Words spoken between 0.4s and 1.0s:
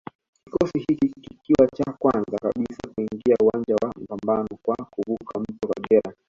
Kikosi